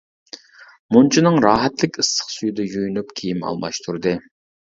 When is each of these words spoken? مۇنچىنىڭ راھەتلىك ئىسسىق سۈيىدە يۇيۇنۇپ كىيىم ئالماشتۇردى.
مۇنچىنىڭ 0.95 1.37
راھەتلىك 1.45 1.99
ئىسسىق 2.05 2.33
سۈيىدە 2.37 2.67
يۇيۇنۇپ 2.71 3.13
كىيىم 3.21 3.45
ئالماشتۇردى. 3.51 4.17